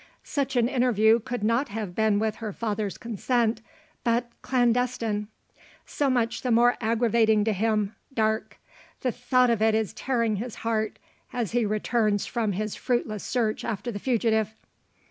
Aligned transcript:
Such 0.23 0.55
an 0.55 0.67
interview 0.67 1.19
could 1.19 1.43
not 1.43 1.69
have 1.69 1.93
been 1.93 2.17
with 2.17 2.37
her 2.37 2.51
father's 2.51 2.97
consent, 2.97 3.61
but 4.03 4.31
clandestine. 4.41 5.27
So 5.85 6.09
much 6.09 6.41
the 6.41 6.49
more 6.49 6.75
aggravating 6.81 7.43
to 7.43 7.53
him 7.53 7.95
Darke. 8.11 8.57
The 9.01 9.11
thought 9.11 9.51
of 9.51 9.61
it 9.61 9.75
is 9.75 9.93
tearing 9.93 10.37
his 10.37 10.55
heart, 10.65 10.97
as 11.31 11.51
he 11.51 11.67
returns 11.67 12.25
from 12.25 12.53
his 12.53 12.75
fruitless 12.75 13.23
search 13.23 13.63
after 13.63 13.91
the 13.91 13.99
fugitive. 13.99 14.55